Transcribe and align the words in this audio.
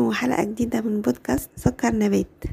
بيكم 0.00 0.08
وحلقة 0.08 0.44
جديدة 0.44 0.80
من 0.80 1.00
بودكاست 1.00 1.50
سكر 1.56 1.94
نبات. 1.94 2.44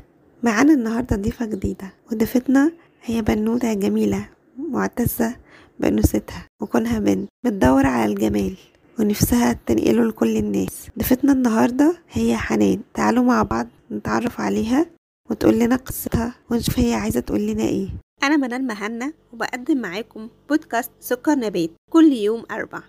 معانا 0.43 0.73
النهاردة 0.73 1.15
ضيفة 1.15 1.45
جديدة. 1.45 1.93
وضيفتنا 2.11 2.71
هي 3.03 3.21
بنوتة 3.21 3.73
جميلة 3.73 4.29
معتزة 4.57 5.35
بأنوثتها 5.79 6.45
وكونها 6.61 6.99
بنت. 6.99 7.29
بتدور 7.45 7.85
على 7.85 8.11
الجمال 8.11 8.57
ونفسها 8.99 9.53
تنقله 9.65 10.03
لكل 10.05 10.37
الناس. 10.37 10.87
ضيفتنا 10.97 11.31
النهاردة 11.31 11.97
هي 12.11 12.37
حنان. 12.37 12.79
تعالوا 12.93 13.23
مع 13.23 13.43
بعض 13.43 13.67
نتعرف 13.91 14.41
عليها 14.41 14.85
وتقول 15.29 15.59
لنا 15.59 15.75
قصتها 15.75 16.35
ونشوف 16.51 16.79
هي 16.79 16.93
عايزة 16.93 17.19
تقول 17.19 17.47
لنا 17.47 17.63
إيه. 17.63 17.89
أنا 18.23 18.37
منال 18.37 18.67
مهنا 18.67 19.13
وبقدم 19.33 19.77
معاكم 19.77 20.29
بودكاست 20.49 20.91
سكر 20.99 21.35
نبات 21.35 21.69
كل 21.91 22.11
يوم 22.13 22.43
أربع. 22.51 22.83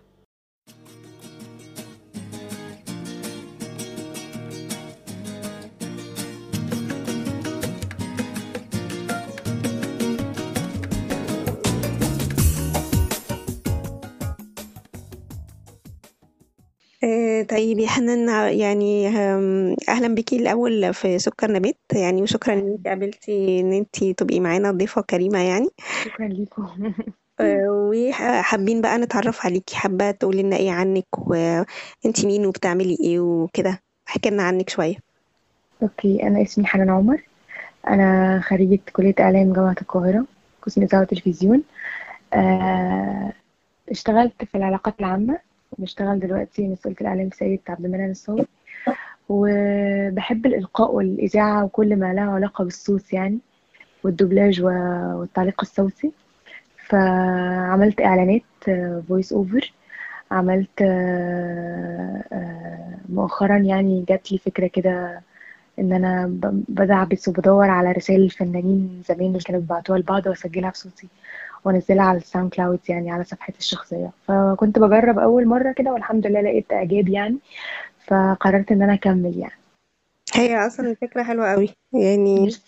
طيب 17.43 17.79
يا 17.79 17.89
حنان 17.89 18.53
يعني 18.59 19.09
هم، 19.09 19.77
أهلا 19.89 20.15
بيكي 20.15 20.37
الأول 20.37 20.95
في 20.95 21.19
سكر 21.19 21.53
نبات. 21.53 21.79
يعني 21.93 22.23
وشكرا 22.23 22.55
إن 22.55 22.69
انت 22.69 22.89
قابلتي 22.89 23.61
إن 23.61 23.73
انت 23.73 24.05
تبقي 24.05 24.41
معانا 24.41 24.71
ضيفة 24.71 25.03
كريمة 25.03 25.39
يعني. 25.39 25.69
شكرا 26.05 26.29
لكم 26.29 26.93
آه، 27.41 27.67
وحابين 27.71 28.81
بقى 28.81 28.99
نتعرف 28.99 29.47
عليكي. 29.47 29.77
حابة 29.77 30.11
تقولي 30.11 30.43
لنا 30.43 30.57
إيه 30.57 30.71
عنك 30.71 31.19
وانت 31.19 32.25
مين 32.27 32.47
وبتعملي 32.47 32.97
إيه 33.01 33.21
وكده. 33.21 33.83
احكي 34.09 34.31
لنا 34.31 34.43
عنك 34.43 34.71
شوية. 34.71 34.97
أوكي 35.83 36.23
أنا 36.23 36.43
اسمي 36.43 36.67
حنان 36.67 36.91
عمر. 36.91 37.23
أنا 37.89 38.41
خريجة 38.45 38.81
كلية 38.93 39.15
إعلام 39.21 39.53
جامعة 39.53 39.77
القاهرة 39.83 40.25
قسم 40.63 40.83
إذاعة 40.83 41.03
وتلفزيون. 41.03 41.63
آه، 42.35 43.33
اشتغلت 43.91 44.45
في 44.45 44.55
العلاقات 44.55 44.95
العامة. 45.01 45.48
بشتغل 45.79 46.21
دلوقتي 46.21 46.69
مسؤولة 46.69 46.97
الإعلام 47.01 47.29
في 47.29 47.37
ساقية 47.37 47.63
عبد 47.69 47.85
المنعم 47.85 48.11
الصاوي. 48.11 48.47
وبحب 49.29 50.47
الإلقاء 50.47 50.93
والإذاعة 50.95 51.65
وكل 51.65 51.97
ما 51.97 52.15
له 52.15 52.23
علاقة 52.23 52.65
بالصوت 52.65 53.13
يعني 53.13 53.39
والدوبلاج 54.05 54.63
والتعليق 54.63 55.61
الصوتي. 55.61 56.13
فعملت 56.89 58.01
إعلانات 58.01 58.43
voice 59.09 59.33
over 59.33 59.73
عملت 60.31 60.83
آه، 60.83 62.25
آه، 62.33 62.99
مؤخرا 63.09 63.57
يعني 63.59 64.05
جات 64.09 64.33
لي 64.33 64.39
فكرة 64.39 64.67
كده 64.67 65.23
إن 65.79 65.93
أنا 65.93 66.27
بدعبس 66.69 67.29
وبدور 67.29 67.71
على 67.71 67.93
رسائل 67.93 68.23
الفنانين 68.23 69.03
زمان 69.09 69.27
اللي 69.27 69.39
كانوا 69.39 69.61
بيبعتوها 69.61 69.99
لبعض 69.99 70.27
وأسجلها 70.27 70.71
بصوتي 70.71 71.09
وانزلها 71.65 72.05
على 72.05 72.19
ال 72.19 72.53
SoundCloud 72.53 72.81
يعني 72.89 73.11
على 73.11 73.25
صفحتي 73.25 73.59
الشخصية. 73.59 74.11
فكنت 74.29 74.79
بجرب 74.79 75.19
أول 75.19 75.47
مرة 75.47 75.73
كده 75.73 75.93
والحمد 75.93 76.27
لله 76.27 76.41
لقيت 76.41 76.73
إعجاب 76.73 77.09
يعني 77.09 77.39
فقررت 78.07 78.73
إن 78.73 78.83
أنا 78.83 78.95
أكمل 78.95 79.39
يعني. 79.39 79.59
هي 80.35 80.67
أصلا 80.67 80.91
الفكرة 80.91 81.23
حلوة 81.23 81.53
قوي 81.53 81.69
يعني 81.93 82.49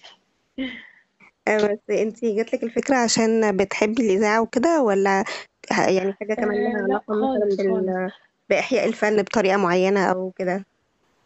آه، 1.49 1.57
بس 1.57 1.91
أنت 1.91 2.25
جاتلك 2.25 2.63
الفكرة 2.63 2.97
عشان 2.97 3.57
بتحبي 3.57 4.03
الإذاعة 4.03 4.43
وكده 4.43 4.83
ولا 4.83 5.25
يعني 5.71 6.13
حاجة 6.13 6.35
كمان 6.35 6.65
لها 6.65 6.73
آه 6.73 6.77
لا 6.77 6.83
علاقة 6.85 7.15
مثلا 7.15 7.81
بال... 7.81 8.11
بإحياء 8.51 8.89
الفن 8.89 9.23
بطريقة 9.23 9.57
معينة 9.57 10.05
أو 10.05 10.31
كده؟ 10.37 10.65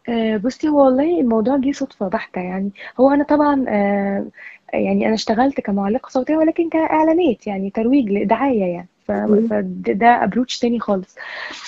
آه، 0.09 0.37
بصي 0.37 0.69
هو 0.69 0.85
والله 0.85 1.19
الموضوع 1.21 1.57
جه 1.57 1.71
صدفة 1.71 2.07
بحتة 2.07 2.41
يعني. 2.41 2.71
هو 2.99 3.09
أنا 3.11 3.23
طبعا 3.23 3.65
آه، 3.69 4.25
يعني 4.73 5.05
أنا 5.05 5.13
اشتغلت 5.13 5.61
كمعلقة 5.61 6.09
صوتية 6.09 6.37
ولكن 6.37 6.69
كإعلانات 6.69 7.47
يعني 7.47 7.69
ترويج 7.69 8.09
لدعاية 8.11 8.63
يعني. 8.65 8.87
ف- 9.07 9.11
مم. 9.11 9.47
فده 9.47 10.23
approach 10.23 10.59
تاني 10.59 10.79
خالص. 10.79 11.15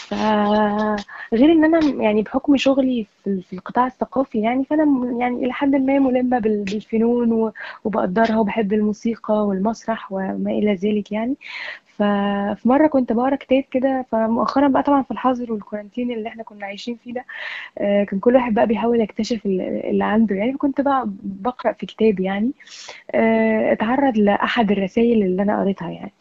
فغير 0.08 1.52
إن 1.52 1.64
أنا 1.66 2.04
يعني 2.04 2.22
بحكم 2.22 2.58
شغلي 2.58 3.08
في 3.24 3.42
في 3.42 3.54
القطاع 3.54 3.88
الثقافي 3.88 4.42
يعني 4.42 4.66
فأنا 4.66 4.86
م- 4.86 5.22
يعني 5.22 5.46
إلى 5.46 5.54
حد 5.54 5.76
ما 5.76 6.00
ملمة 6.00 6.40
بال- 6.40 6.64
بالفنون 6.64 7.32
و- 7.34 7.54
وبقدرها 7.84 8.40
وبحب 8.40 8.74
الموسيقى 8.74 9.48
والمسرح 9.48 10.12
وما 10.12 10.52
إلى 10.52 10.76
ذلك 10.76 11.12
يعني. 11.12 11.36
ففي 11.98 12.62
مرة 12.70 12.88
كنت 12.88 13.12
بقرأ 13.14 13.36
كتاب 13.36 13.64
كده 13.72 14.06
فمؤخرا 14.12 14.68
بقى 14.68 14.84
طبعا 14.84 15.02
في 15.04 15.12
الحظر 15.12 15.52
وال 15.54 15.63
quarantine 15.63 16.12
اللي 16.12 16.30
إحنا 16.30 16.44
كنا 16.44 16.66
عايشين 16.66 16.96
فيه 17.04 17.14
ده 17.14 17.26
آه، 17.78 18.04
كان 18.04 18.20
كل 18.20 18.36
واحد 18.36 18.54
بقى 18.54 18.68
بيحاول 18.68 19.02
يكتشف 19.02 19.46
ال- 19.46 19.62
اللي 19.62 20.04
عنده. 20.04 20.36
يعني 20.36 20.54
كنت 20.54 20.82
بقى 20.82 21.04
بقرأ 21.24 21.72
في 21.74 21.86
كتاب 21.86 22.20
يعني 22.20 22.52
آه، 23.12 23.72
اتعرض 23.74 24.18
لأحد 24.18 24.72
الرسائل 24.72 25.24
اللي 25.24 25.42
أنا 25.42 25.62
قريتها 25.62 25.90
يعني. 25.90 26.12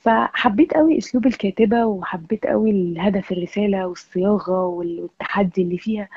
فحبيت 0.00 0.74
قوي 0.74 0.98
أسلوب 0.98 1.26
الكاتبة 1.26 1.84
وحبيت 1.86 2.46
قوي 2.46 2.70
الهدف 2.70 3.32
الرسالة 3.32 3.86
والصياغة 3.86 4.66
وال- 4.66 5.00
والتحدي 5.00 5.62
اللي 5.62 5.78
فيها. 5.78 6.08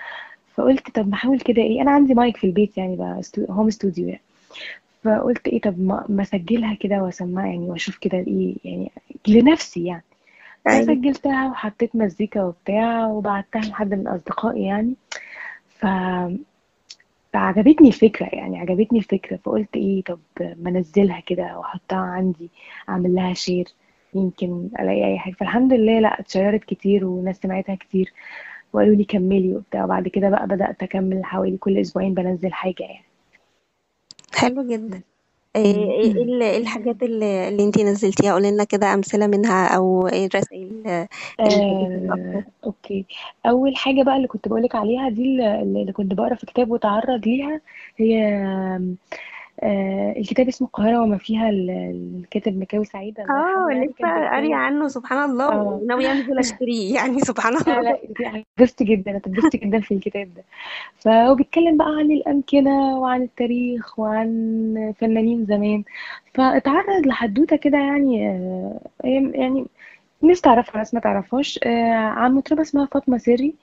فقلت 0.56 0.90
طب 0.96 1.08
ما 1.08 1.14
أحاول 1.14 1.40
كده 1.40 1.62
إيه 1.62 1.82
أنا 1.82 1.92
عندي 1.92 2.14
مايك 2.14 2.38
في 2.38 2.48
البيت 2.48 2.78
يعني 2.78 2.96
بقى 2.96 3.22
هوم 3.50 3.68
استوديو 3.68 4.08
يعني. 4.08 4.22
فقلت 5.06 5.48
إيه 5.48 5.62
طب 5.62 5.80
ما 5.80 6.06
ما 6.10 6.22
اسجلها 6.22 6.74
كده 6.74 7.04
واسمعها 7.04 7.46
يعني 7.48 7.70
وأشوف 7.70 7.98
كده 7.98 8.18
إيه 8.18 8.56
يعني 8.64 8.92
لنفسي 9.28 9.86
يعني. 9.86 10.04
أيوة. 10.68 10.82
فسجلتها 10.82 11.50
وحطيت 11.50 11.96
مزيكا 11.96 12.44
وبتاع 12.44 13.08
وبعتها 13.08 13.62
لحد 13.62 13.94
من 13.94 14.08
أصدقائي 14.08 14.64
يعني. 14.64 14.94
ف... 15.70 15.86
فعجبتني 17.34 17.88
الفكرة 17.88 18.26
يعني 18.34 18.60
عجبتني 18.60 19.00
الفكرة. 19.00 19.38
فقلت 19.38 19.76
إيه 19.76 20.04
طب 20.04 20.20
ما 20.40 20.70
أنزلها 20.70 21.20
كده 21.20 21.58
وأحطها 21.60 21.98
عندي 21.98 22.50
أعمل 22.90 23.16
لها 23.16 23.34
share 23.34 23.66
يمكن 24.14 24.70
ألاقي 24.80 25.06
أي 25.06 25.18
حاجة. 25.20 25.34
فالحمد 25.34 25.74
لله 25.74 26.00
لأ 26.00 26.20
اتشيرت 26.20 26.64
كتير 26.64 27.06
وناس 27.06 27.38
سمعتها 27.38 27.76
كتير 27.76 28.14
وقالوا 28.74 28.96
لي 28.96 29.04
كملي 29.04 29.56
وبتاع. 29.56 29.84
وبعد 29.84 30.08
كده 30.08 30.30
بقى 30.30 30.48
بدأت 30.48 30.84
أكمل 30.84 31.26
حوالي 31.26 31.58
كل 31.58 31.78
أسبوعين 31.78 32.14
بنزل 32.14 32.54
حاجة 32.54 32.84
يعني. 32.84 33.05
حلو 34.36 34.68
جدا. 34.68 35.02
إيه 35.56 35.76
إيه 35.76 36.02
إيه 36.02 36.12
ال- 36.12 36.44
إيه 36.44 36.58
الحاجات 36.58 37.04
اللي, 37.04 37.48
اللي 37.48 37.64
انتي 37.64 37.84
نزلتيها؟ 37.84 38.34
قولي 38.34 38.52
لنا 38.52 38.64
كده 38.64 38.94
أمثلة 38.94 39.28
منها 39.28 39.68
أو 39.76 40.08
إيه 40.08 40.26
الرسائل 40.26 40.64
اللي 40.64 41.08
آه، 41.40 42.08
أكتر 42.10 42.50
أوكي. 42.66 43.06
أول 43.46 43.76
حاجة 43.76 44.04
بقى 44.04 44.16
اللي 44.18 44.28
كنت 44.28 44.48
بقولك 44.48 44.76
عليها 44.76 45.10
دي 45.10 45.22
اللي 45.24 45.62
اللي 45.62 45.92
كنت 45.92 46.14
بقرأ 46.14 46.36
في 46.36 46.46
كتاب 46.46 46.72
وتعرض 46.72 47.28
ليها 47.28 47.62
هي 47.98 48.18
آه، 49.64 50.14
الكتاب 50.18 50.48
اسمه 50.48 50.68
القاهرة 50.68 51.02
وما 51.04 51.18
فيها 51.18 51.50
ال- 51.50 51.70
الكاتب 52.24 52.58
مكاوي 52.58 52.86
سعيد 52.86 53.20
الله 53.20 53.34
آه 53.36 53.72
يعني 53.72 53.86
لسه 53.86 54.30
قارية 54.30 54.56
عنه 54.56 54.88
سبحان 54.88 55.30
الله 55.32 55.52
آه. 55.52 55.64
وناوية 55.64 56.12
أنزل 56.12 56.40
أشتريه 56.40 56.94
يعني 56.96 57.20
سبحان 57.20 57.54
الله. 57.58 57.82
لا 57.82 58.00
اتبسطت 58.58 58.84
جدا 58.84 59.18
اتبسطت 59.18 59.56
جدا 59.56 59.80
في 59.80 59.94
الكتاب 59.94 60.34
ده. 60.36 60.44
فهو 61.00 61.36
بيتكلم 61.36 61.78
بقى 61.78 61.88
عن 61.88 62.12
الأمكنة 62.12 63.00
وعن 63.00 63.22
التاريخ 63.22 64.00
وعن 64.00 64.94
فنانين 65.00 65.46
زمان. 65.46 65.84
فاتعرض 66.34 67.06
لحدوتة 67.08 67.56
كده 67.56 67.78
يعني 67.78 68.30
آه، 68.30 68.80
يعني 69.34 69.66
ناس 70.22 70.42
تعرفها 70.42 70.78
ناس 70.78 70.94
ما 70.94 71.00
تعرفهاش. 71.00 71.60
آه، 71.64 71.94
عن 71.94 72.34
مطربة 72.36 72.62
اسمها 72.62 72.86
فاطمة 72.86 73.18
سري. 73.18 73.56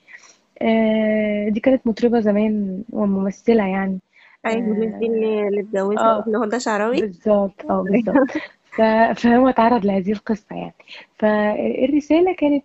آه، 0.63 1.49
دي 1.49 1.61
كانت 1.61 1.87
مطربة 1.87 2.21
زمان 2.21 2.83
وممثلة 2.93 3.67
يعني. 3.67 3.99
أيوة 4.47 4.61
مش 4.69 4.87
دي 4.87 5.07
آه 5.07 5.09
اللي 5.09 5.49
اللي 5.49 5.61
اتجوزها 5.61 6.03
آه، 6.05 6.19
ابن 6.19 6.37
هدى 6.37 6.61
شعراوي؟ 6.61 7.01
بالظبط. 7.01 7.65
آه 7.71 7.83
بالظبط. 7.91 8.17
ف- 8.65 9.21
فهو 9.21 9.49
اتعرض 9.49 9.87
لهذه 9.87 10.13
القصة 10.13 10.57
يعني. 10.57 10.73
فالرسالة 11.19 12.35
كانت 12.35 12.65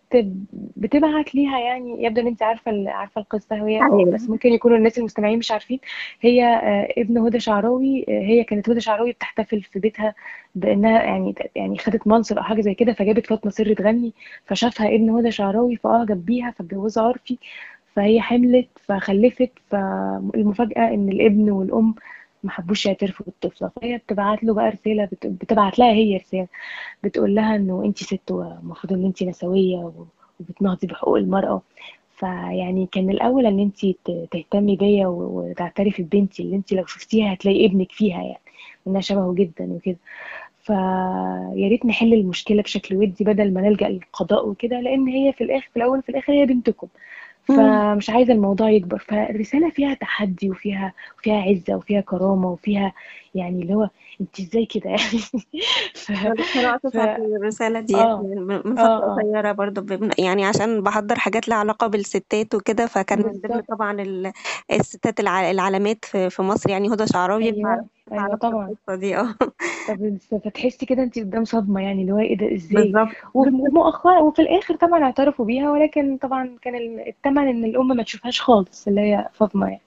بتبعت 0.78 1.36
ليها 1.36 1.60
يعني 1.60 2.04
يبدو 2.04 2.22
إن 2.22 2.28
أنت 2.28 2.44
عارفة 2.44 2.72
ال- 2.72 2.88
عارفة 2.88 3.22
القصة 3.22 3.56
هي 3.56 3.82
أيوة. 3.82 4.12
بس 4.12 4.30
ممكن 4.30 4.50
يكونوا 4.50 4.78
الناس 4.78 4.98
المستمعين 4.98 5.40
مش 5.40 5.52
عارفين. 5.52 5.80
هي 6.22 6.46
آه، 6.46 6.94
ابن 6.98 7.18
هدى 7.18 7.40
شعراوي 7.40 8.06
آه، 8.10 8.12
هي 8.22 8.44
كانت 8.44 8.70
هدى 8.70 8.80
شعراوي 8.82 9.12
بتحتفل 9.12 9.62
في 9.62 9.80
بيتها 9.80 10.16
بأنها 10.56 11.04
يعني 11.04 11.36
يعني 11.56 11.78
خدت 11.78 12.08
منصب 12.08 12.38
أو 12.38 12.44
حاجة 12.44 12.62
زي 12.62 12.74
كده 12.74 12.94
فجابت 12.94 13.26
فاطمة 13.28 13.52
سري 13.52 13.76
تغني 13.76 14.14
فشافها 14.46 14.88
ابن 14.96 15.10
هدى 15.10 15.32
شعراوي 15.32 15.76
فاعجب 15.76 16.26
بيها 16.26 16.52
فاتجوزها 16.52 17.04
عرفي. 17.04 17.38
فهي 17.98 18.22
حملت 18.22 18.70
فخلفت 18.86 19.52
فالمفاجأة 19.72 20.96
إن 20.96 21.10
الابن 21.10 21.52
والأم 21.52 21.96
ما 22.44 22.52
حبوش 22.52 22.88
يعترفوا 22.88 23.26
بالطفلة 23.28 23.72
فهي 23.82 23.98
بتبعت 23.98 24.44
له 24.46 24.54
بقى 24.54 24.70
رسالة 24.70 25.06
بت- 25.06 25.28
بتبعت 25.28 25.80
لها 25.80 25.92
هي 25.94 26.18
رسالة 26.18 26.48
بتقول 27.04 27.36
لها 27.36 27.58
إنه 27.58 27.86
انت 27.86 27.98
ست 28.04 28.32
ومفروض 28.32 28.94
إن 28.94 29.06
انت 29.06 29.24
نسوية 29.24 29.78
و- 29.78 30.06
وبتنهضي 30.42 30.88
بحقوق 30.88 31.18
المرأة. 31.18 31.62
فيعني 32.18 32.88
كان 32.92 33.10
الأول 33.10 33.46
إن 33.48 33.60
انت 33.60 33.86
تهتمي 34.32 34.76
بيا 34.78 35.08
وتعترفي 35.08 36.04
ببنتي 36.04 36.44
اللي 36.44 36.58
انت 36.58 36.74
لو 36.74 36.86
شفتيها 36.86 37.34
هتلاقي 37.34 37.68
ابنك 37.68 37.92
فيها 37.94 38.24
يعني 38.24 38.40
إنها 38.88 39.02
شبهه 39.02 39.34
جدا 39.34 39.66
وكده. 39.66 39.98
فيا 40.64 41.68
ريت 41.70 41.86
نحل 41.86 42.14
المشكلة 42.14 42.62
بشكل 42.64 42.96
ودي 42.98 43.24
بدل 43.24 43.54
ما 43.54 43.62
نلجأ 43.62 43.90
للقضاء 43.90 44.50
وكده 44.50 44.80
لأن 44.82 45.08
هي 45.08 45.34
في 45.34 45.44
الآخر 45.44 45.70
في 45.74 45.78
الأول 45.78 46.00
وفي 46.00 46.10
الآخر 46.10 46.34
هي 46.34 46.46
بنتكم. 46.46 46.88
فمش 47.48 48.10
عايزة 48.10 48.34
الموضوع 48.34 48.70
يكبر. 48.70 48.98
فالرسالة 49.00 49.70
فيها 49.70 49.94
تحدي 49.94 50.50
وفيها 50.52 50.94
وفيها 51.20 51.42
عزة 51.42 51.76
وفيها 51.76 52.02
كرامة 52.02 52.52
وفيها 52.52 52.94
يعني 53.36 53.62
اللي 53.62 53.74
هو 53.76 53.90
انت 54.22 54.40
إزاي 54.40 54.66
كده 54.66 54.90
يعني؟ 54.90 55.20
ف... 55.96 56.12
قرأت 56.58 56.88
ف... 56.88 56.94
فعلا 56.94 57.26
الرسالة 57.26 57.80
دي 57.80 57.96
آه. 57.96 58.22
من 58.22 58.42
من 58.48 58.80
آه 58.80 59.00
فترة 59.00 59.12
آه. 59.12 59.16
قصيرة 59.16 59.52
برضو 59.52 59.82
بم- 59.82 60.10
يعني 60.18 60.46
عشان 60.46 60.82
بحضر 60.82 61.16
حاجات 61.16 61.48
لها 61.50 61.58
علاقة 61.58 61.88
بالستات 61.88 62.56
وكده 62.56 62.86
فكان 62.86 63.18
من 63.20 63.42
ضمن 63.48 63.62
طبعا 63.62 64.02
ال- 64.02 64.32
الستات 64.72 65.20
الع- 65.20 65.52
العلامات 65.52 66.06
في 66.06 66.30
في 66.30 66.42
مصر 66.42 66.70
يعني 66.70 66.94
هدى 66.94 67.08
شعراوي 67.08 67.54
فعرفت 67.54 67.84
أيوه 68.12 68.36
طبعا. 68.36 68.76
دي 68.96 69.18
آه. 69.18 69.36
طب 69.88 70.18
فتحسي 70.32 70.86
كده 70.86 71.04
انت 71.04 71.20
قدام 71.20 71.46
صدمة 71.46 71.82
يعني 71.82 72.02
اللي 72.02 72.12
هو 72.14 72.20
إيه 72.20 72.38
ده 72.38 72.56
إزاي؟ 72.56 72.84
بالظبط 72.84 73.16
ومؤخرا 73.34 74.20
وفي 74.20 74.42
الآخر 74.42 74.76
طبعا 74.76 75.04
اعترفوا 75.04 75.46
بيها 75.46 75.72
ولكن 75.72 76.18
طبعا 76.18 76.58
كان 76.62 76.76
ال- 76.76 77.08
الثمن 77.08 77.48
إن 77.48 77.66
الأم 77.66 77.88
ما 77.88 78.04
تشوفهاش 78.04 78.42
خالص 78.42 78.88
اللي 78.88 79.02
هي 79.02 79.30
فاطمة 79.34 79.68
يعني. 79.68 79.82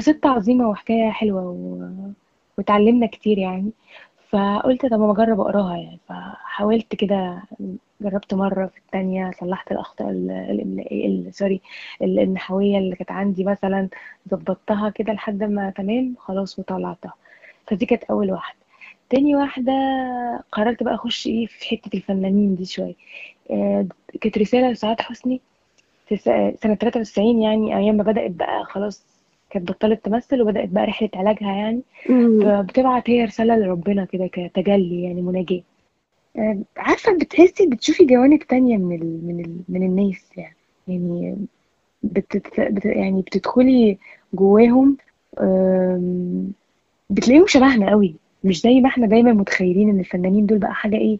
فست 0.00 0.26
عظيمة 0.26 0.68
وحكاية 0.68 1.10
حلوة 1.10 1.42
و... 1.42 1.88
وتعلمنا 2.58 3.06
كتير 3.06 3.38
يعني. 3.38 3.70
فقلت 4.30 4.86
طب 4.86 5.00
ما 5.00 5.12
اجرب 5.12 5.40
أقراها 5.40 5.76
يعني. 5.76 5.98
فحاولت 6.08 6.94
كده 6.94 7.42
جربت 8.00 8.34
مرة 8.34 8.66
في 8.66 8.78
التانية 8.78 9.30
صلحت 9.40 9.72
الأخطاء 9.72 10.10
ال- 10.10 10.30
الإملائية 10.30 11.06
ال- 11.06 11.34
سوري 11.34 11.60
ال- 12.02 12.18
النحوية 12.18 12.78
اللي 12.78 12.96
كانت 12.96 13.10
عندي 13.10 13.44
مثلا 13.44 13.88
ظبطتها 14.30 14.90
كده 14.90 15.12
لحد 15.12 15.42
ما 15.44 15.70
تمام 15.70 16.14
خلاص 16.18 16.58
وطلعتها. 16.58 17.12
فدي 17.66 17.86
كانت 17.86 18.04
أول 18.04 18.30
واحدة. 18.32 18.58
تاني 19.10 19.36
واحدة 19.36 19.72
قررت 20.52 20.82
بقى 20.82 20.94
أخش 20.94 21.26
إيه 21.26 21.46
في 21.46 21.64
حتة 21.68 21.96
الفنانين 21.96 22.54
دي 22.56 22.64
شوية. 22.64 22.94
آه، 23.50 23.86
كانت 24.20 24.38
رسالة 24.38 24.70
لسعاد 24.70 25.00
حسني 25.00 25.40
في 26.08 26.16
س- 26.16 26.60
سنة 26.62 26.74
93 26.74 27.42
يعني 27.42 27.76
أيام 27.76 27.94
ما 27.96 28.02
بدأت 28.02 28.30
بقى 28.30 28.64
خلاص 28.64 29.04
كانت 29.50 29.68
بطلت 29.68 30.04
تمثل 30.04 30.42
وبدأت 30.42 30.68
بقى 30.68 30.84
رحلة 30.86 31.10
علاجها 31.14 31.52
يعني. 31.52 31.80
فبتبعت 32.42 33.10
هي 33.10 33.24
رسالة 33.24 33.56
لربنا 33.56 34.04
كده 34.04 34.26
كتجلي 34.26 35.02
يعني 35.02 35.22
مناجاة. 35.22 35.62
آه، 36.36 36.58
عارفة 36.76 37.12
بتحسي 37.18 37.66
بتشوفي 37.66 38.04
جوانب 38.04 38.38
تانية 38.38 38.76
من 38.76 39.02
ال 39.02 39.26
من 39.26 39.40
ال 39.44 39.56
من 39.68 39.82
الناس 39.82 40.30
يعني. 40.36 40.54
يعني 40.88 41.36
بتت 42.02 42.60
بت 42.60 42.84
يعني 42.84 43.22
بتدخلي 43.22 43.98
جواهم 44.34 44.96
بتلاقيهم 47.10 47.46
شبهنا 47.46 47.90
قوي. 47.90 48.14
مش 48.44 48.60
زي 48.62 48.80
ما 48.80 48.88
إحنا 48.88 49.06
دايما 49.06 49.32
متخيلين 49.32 49.88
إن 49.88 50.00
الفنانين 50.00 50.46
دول 50.46 50.58
بقى 50.58 50.74
حاجة 50.74 50.96
إيه 50.96 51.18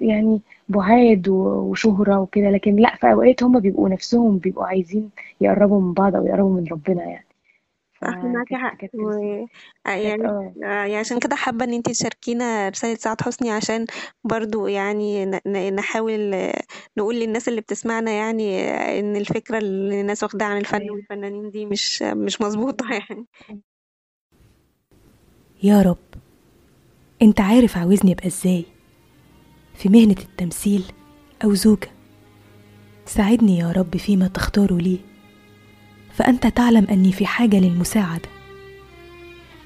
يعني 0.00 0.40
بعاد 0.68 1.28
وشهرة 1.28 2.20
وكده 2.20 2.50
لكن 2.50 2.76
لا 2.76 2.96
في 2.96 3.12
أوقات 3.12 3.42
هم 3.42 3.60
بيبقوا 3.60 3.88
نفسهم 3.88 4.38
بيبقوا 4.38 4.66
عايزين 4.66 5.10
يقربوا 5.40 5.80
من 5.80 5.92
بعض 5.92 6.16
أو 6.16 6.26
يقربوا 6.26 6.60
من 6.60 6.66
ربنا 6.72 7.04
يعني. 7.04 7.26
صح 8.02 8.24
معاكي 8.24 8.56
حق. 8.56 8.78
و... 8.94 9.10
آه 9.86 9.90
يعني 9.90 10.26
آه. 10.26 10.52
يعني 10.56 10.96
عشان 10.96 11.18
كده 11.18 11.36
حابة 11.36 11.64
إن 11.64 11.72
أنتي 11.72 11.92
تشاركينا 11.92 12.68
رسالة 12.68 12.94
سعاد 12.94 13.20
حسني 13.22 13.50
عشان 13.50 13.86
برضو 14.24 14.66
يعني 14.66 15.26
ن... 15.46 15.74
نحاول 15.74 16.34
آه، 16.34 16.62
نقول 16.96 17.14
للناس 17.14 17.48
اللي 17.48 17.60
بتسمعنا 17.60 18.10
يعني 18.10 18.60
آه، 18.60 19.00
إن 19.00 19.16
الفكرة 19.16 19.58
اللي 19.58 20.00
الناس 20.00 20.22
واخداها 20.22 20.48
عن 20.48 20.56
الفن 20.56 20.80
أيوه. 20.80 20.94
والفنانين 20.94 21.50
دي 21.50 21.66
مش 21.66 22.02
مش 22.02 22.40
مظبوطة 22.40 22.86
يعني. 23.10 23.26
يا 25.62 25.82
رب. 25.82 26.29
انت 27.22 27.40
عارف 27.40 27.76
عاوزني 27.76 28.12
ابقى 28.12 28.26
إزاي؟ 28.26 28.64
في 29.74 29.88
مهنة 29.88 30.16
التمثيل 30.20 30.82
أو 31.44 31.54
زوجة. 31.54 31.90
ساعدني 33.06 33.58
يا 33.58 33.72
رب 33.72 33.96
فيما 33.96 34.28
تختار 34.28 34.76
لي. 34.76 34.98
فأنت 36.14 36.46
تعلم 36.46 36.86
أني 36.90 37.12
في 37.12 37.26
حاجة 37.26 37.60
للمساعدة. 37.60 38.28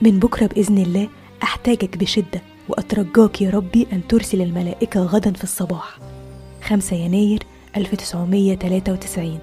من 0.02 0.18
بكرة 0.18 0.46
بإذن 0.46 0.78
الله 0.78 1.08
أحتاجك 1.42 1.96
بشدة 1.98 2.42
وأترجاك 2.68 3.42
يا 3.42 3.50
ربي 3.50 3.86
أن 3.92 4.00
ترسل 4.08 4.42
الملائكة 4.42 5.00
غدا 5.00 5.32
في 5.32 5.44
الصباح. 5.44 5.98
5 6.62 6.96
يناير 6.96 7.42
1993 7.76 9.38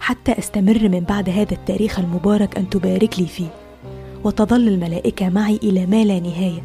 حتى 0.00 0.32
أستمر 0.38 0.88
من 0.88 1.00
بعد 1.00 1.28
هذا 1.28 1.52
التاريخ 1.52 1.98
المبارك 1.98 2.58
أن 2.58 2.70
تبارك 2.70 3.18
لي 3.18 3.26
فيه. 3.26 3.54
وتظل 4.24 4.68
الملائكة 4.68 5.28
معي 5.28 5.56
إلى 5.62 5.86
ما 5.86 6.04
لا 6.04 6.20
نهاية. 6.20 6.62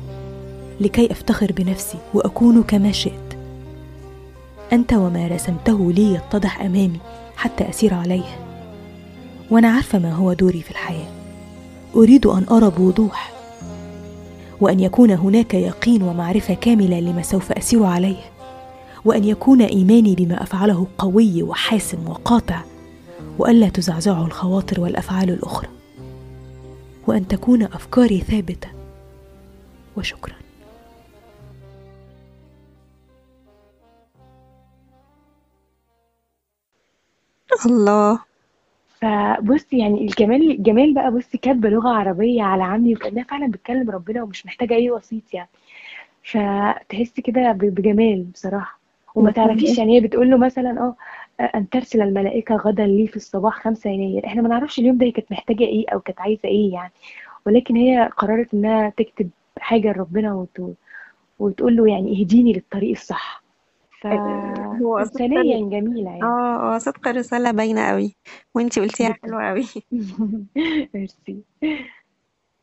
لكي 0.81 1.11
أفتخر 1.11 1.51
بنفسي 1.51 1.97
وأكون 2.13 2.63
كما 2.63 2.91
شئت. 2.91 3.37
أنت 4.73 4.93
وما 4.93 5.27
رسمته 5.27 5.91
لي 5.91 6.13
يتضح 6.13 6.61
أمامي 6.61 6.99
حتى 7.35 7.69
أسير 7.69 7.93
عليه. 7.93 8.23
وأنا 9.51 9.69
عارفة 9.69 9.99
ما 9.99 10.13
هو 10.13 10.33
دوري 10.33 10.61
في 10.61 10.71
الحياة. 10.71 11.11
أريد 11.95 12.25
أن 12.25 12.45
أرى 12.51 12.69
بوضوح. 12.69 13.31
وأن 14.61 14.79
يكون 14.79 15.11
هناك 15.11 15.53
يقين 15.53 16.03
ومعرفة 16.03 16.53
كاملة 16.53 16.99
لما 16.99 17.21
سوف 17.21 17.51
أسير 17.51 17.83
عليه. 17.83 18.23
وأن 19.05 19.23
يكون 19.23 19.61
إيماني 19.61 20.15
بما 20.15 20.43
أفعله 20.43 20.87
قوي 20.97 21.43
وحاسم 21.43 22.09
وقاطع. 22.09 22.61
وألا 23.39 23.69
تزعزعه 23.69 24.25
الخواطر 24.25 24.81
والأفعال 24.81 25.29
الأخرى. 25.29 25.67
وأن 27.07 27.27
تكون 27.27 27.63
أفكاري 27.63 28.19
ثابتة. 28.19 28.67
وشكرا. 29.97 30.40
الله. 37.65 38.19
فبصي 39.01 39.77
يعني 39.77 40.01
الجمال 40.01 40.51
الجمال 40.51 40.93
بقى 40.93 41.11
بصي 41.11 41.37
كاتبة 41.37 41.69
لغة 41.69 41.89
عربية 41.89 42.43
على 42.43 42.63
عمي 42.63 42.93
وكأنها 42.95 43.23
فعلا 43.23 43.51
بتكلم 43.51 43.89
ربنا 43.89 44.23
ومش 44.23 44.45
محتاجة 44.45 44.73
أي 44.73 44.91
وسيط 44.91 45.33
يعني. 45.33 45.49
فتحسي 46.23 47.21
كده 47.21 47.51
بجمال 47.51 48.23
بصراحة. 48.23 48.79
وما 49.15 49.31
تعرفيش 49.31 49.77
يعني 49.77 49.95
هي 49.95 50.01
بتقول 50.01 50.29
له 50.31 50.37
مثلا 50.37 50.79
آه 50.79 50.95
أن 51.55 51.69
ترسل 51.69 52.01
الملائكة 52.01 52.55
غدا 52.55 52.85
لي 52.85 53.07
في 53.07 53.15
الصباح 53.15 53.63
5 53.63 53.89
يناير. 53.89 54.25
إحنا 54.25 54.41
ما 54.41 54.49
نعرفش 54.49 54.79
اليوم 54.79 54.97
ده 54.97 55.05
هي 55.05 55.11
كانت 55.11 55.31
محتاجة 55.31 55.63
إيه 55.63 55.85
أو 55.93 55.99
كانت 55.99 56.21
عايزة 56.21 56.45
إيه 56.45 56.73
يعني. 56.73 56.91
ولكن 57.45 57.75
هي 57.75 58.09
قررت 58.17 58.53
إنها 58.53 58.89
تكتب 58.89 59.29
حاجة 59.59 59.91
لربنا 59.91 60.33
وت... 60.33 60.75
وتقول 61.39 61.75
له 61.75 61.87
يعني 61.89 62.21
اهديني 62.21 62.53
للطريق 62.53 62.91
الصح. 62.91 63.43
هو 64.83 65.03
صدق 65.03 65.17
فإنسانية 65.19 65.69
جميلة 65.79 66.09
يعني. 66.09 66.21
آه 66.23 66.75
آه 66.75 66.77
صدق 66.77 67.07
الرسالة 67.07 67.51
باينة 67.51 67.87
قوي 67.89 68.15
وإنتي 68.55 68.79
قلتيها 68.81 69.09
جدا 69.09 69.17
حلوة 69.23 69.47
قوي 69.49 69.65
ميرسي. 70.95 71.43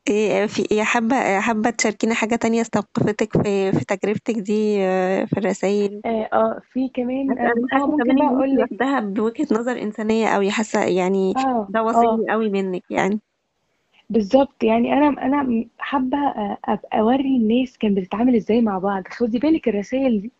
إيه 0.08 0.46
في 0.46 0.66
إيه 0.72 0.82
حابة 0.82 1.40
حابة 1.40 1.70
تشاركينا 1.70 2.14
حاجة 2.14 2.36
تانية 2.36 2.60
استوقفتك 2.60 3.42
في 3.42 3.72
في 3.72 3.84
تجربتك 3.84 4.34
دي 4.34 4.76
آه، 4.82 5.24
في 5.24 5.38
الرسايل؟ 5.38 6.00
آه 6.04 6.28
آه، 6.32 6.60
في 6.72 6.88
كمان 6.88 7.38
حاسة 7.70 7.84
آه، 7.84 7.86
ممكن 7.86 8.14
بقى 8.16 8.26
أقول 8.28 8.56
لك 8.56 8.70
واخداها 8.72 9.00
بوجهة 9.00 9.46
نظر 9.54 9.82
إنسانية 9.82 10.28
قوي 10.28 10.50
حاسة 10.50 10.84
يعني 10.84 11.34
آه 11.36 11.66
ده 11.70 11.82
وصلني 11.82 12.30
قوي 12.32 12.50
منك 12.50 12.82
يعني. 12.90 13.20
بالظبط 14.10 14.64
يعني 14.64 14.92
أنا 14.92 15.08
أنا 15.08 15.42
م- 15.42 15.68
حابة 15.78 16.18
آه، 16.18 16.58
ابقى 16.64 17.00
أوري 17.00 17.36
الناس 17.36 17.78
كانت 17.78 17.98
بتتعامل 17.98 18.34
إزاي 18.36 18.60
مع 18.60 18.78
بعض. 18.78 19.02
خدي 19.08 19.38
بالك 19.38 19.68
الرسائل 19.68 20.20
دي 20.20 20.32